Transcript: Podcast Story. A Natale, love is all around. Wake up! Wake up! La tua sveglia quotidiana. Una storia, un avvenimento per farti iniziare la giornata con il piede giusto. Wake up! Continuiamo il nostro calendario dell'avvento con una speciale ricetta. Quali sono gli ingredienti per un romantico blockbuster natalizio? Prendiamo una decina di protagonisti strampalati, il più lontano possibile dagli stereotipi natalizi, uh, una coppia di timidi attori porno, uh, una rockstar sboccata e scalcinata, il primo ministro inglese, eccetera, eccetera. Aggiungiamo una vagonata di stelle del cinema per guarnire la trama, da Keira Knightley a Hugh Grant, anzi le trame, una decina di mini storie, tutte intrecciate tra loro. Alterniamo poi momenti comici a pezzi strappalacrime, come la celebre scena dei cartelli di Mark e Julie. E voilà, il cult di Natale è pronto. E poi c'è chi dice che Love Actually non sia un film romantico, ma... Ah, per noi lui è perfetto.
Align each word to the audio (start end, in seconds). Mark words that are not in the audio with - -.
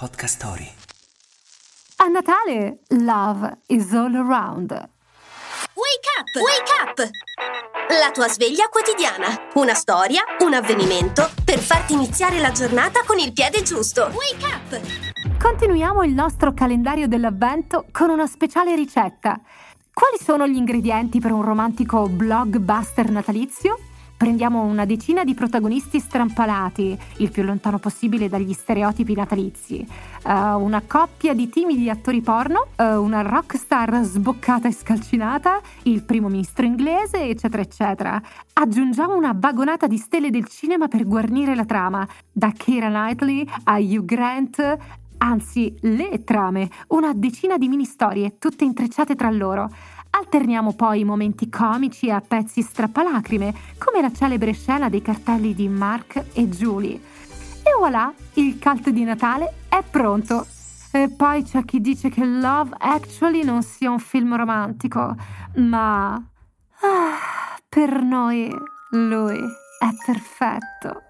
Podcast 0.00 0.36
Story. 0.36 0.66
A 1.96 2.08
Natale, 2.08 2.78
love 3.04 3.58
is 3.66 3.92
all 3.92 4.16
around. 4.16 4.70
Wake 4.70 6.08
up! 6.16 6.26
Wake 6.36 6.72
up! 6.80 7.10
La 8.00 8.10
tua 8.10 8.26
sveglia 8.28 8.70
quotidiana. 8.70 9.26
Una 9.56 9.74
storia, 9.74 10.22
un 10.38 10.54
avvenimento 10.54 11.28
per 11.44 11.58
farti 11.58 11.92
iniziare 11.92 12.38
la 12.38 12.50
giornata 12.50 13.02
con 13.04 13.18
il 13.18 13.34
piede 13.34 13.60
giusto. 13.60 14.10
Wake 14.14 14.46
up! 14.46 15.38
Continuiamo 15.38 16.02
il 16.02 16.14
nostro 16.14 16.54
calendario 16.54 17.06
dell'avvento 17.06 17.84
con 17.92 18.08
una 18.08 18.26
speciale 18.26 18.74
ricetta. 18.74 19.38
Quali 19.92 20.16
sono 20.18 20.48
gli 20.48 20.56
ingredienti 20.56 21.20
per 21.20 21.32
un 21.32 21.42
romantico 21.42 22.08
blockbuster 22.08 23.10
natalizio? 23.10 23.89
Prendiamo 24.20 24.64
una 24.64 24.84
decina 24.84 25.24
di 25.24 25.32
protagonisti 25.32 25.98
strampalati, 25.98 26.94
il 27.16 27.30
più 27.30 27.42
lontano 27.42 27.78
possibile 27.78 28.28
dagli 28.28 28.52
stereotipi 28.52 29.14
natalizi, 29.14 29.82
uh, 30.24 30.30
una 30.62 30.82
coppia 30.86 31.32
di 31.32 31.48
timidi 31.48 31.88
attori 31.88 32.20
porno, 32.20 32.66
uh, 32.76 33.00
una 33.00 33.22
rockstar 33.22 34.02
sboccata 34.02 34.68
e 34.68 34.72
scalcinata, 34.72 35.62
il 35.84 36.02
primo 36.02 36.28
ministro 36.28 36.66
inglese, 36.66 37.30
eccetera, 37.30 37.62
eccetera. 37.62 38.22
Aggiungiamo 38.52 39.16
una 39.16 39.32
vagonata 39.34 39.86
di 39.86 39.96
stelle 39.96 40.28
del 40.28 40.48
cinema 40.48 40.86
per 40.86 41.06
guarnire 41.06 41.54
la 41.54 41.64
trama, 41.64 42.06
da 42.30 42.52
Keira 42.54 42.88
Knightley 42.88 43.48
a 43.64 43.78
Hugh 43.78 44.04
Grant, 44.04 44.78
anzi 45.16 45.74
le 45.80 46.24
trame, 46.24 46.68
una 46.88 47.14
decina 47.14 47.56
di 47.56 47.68
mini 47.68 47.86
storie, 47.86 48.36
tutte 48.38 48.64
intrecciate 48.64 49.14
tra 49.14 49.30
loro. 49.30 49.70
Alterniamo 50.10 50.74
poi 50.74 51.04
momenti 51.04 51.48
comici 51.48 52.10
a 52.10 52.20
pezzi 52.20 52.62
strappalacrime, 52.62 53.54
come 53.78 54.00
la 54.00 54.12
celebre 54.12 54.52
scena 54.52 54.88
dei 54.88 55.02
cartelli 55.02 55.54
di 55.54 55.68
Mark 55.68 56.24
e 56.32 56.48
Julie. 56.48 57.00
E 57.62 57.74
voilà, 57.78 58.12
il 58.34 58.58
cult 58.58 58.90
di 58.90 59.04
Natale 59.04 59.54
è 59.68 59.82
pronto. 59.88 60.46
E 60.92 61.08
poi 61.08 61.44
c'è 61.44 61.64
chi 61.64 61.80
dice 61.80 62.08
che 62.08 62.24
Love 62.24 62.74
Actually 62.78 63.44
non 63.44 63.62
sia 63.62 63.90
un 63.90 64.00
film 64.00 64.34
romantico, 64.36 65.14
ma... 65.56 66.14
Ah, 66.14 67.58
per 67.68 68.02
noi 68.02 68.52
lui 68.90 69.38
è 69.38 69.88
perfetto. 70.04 71.09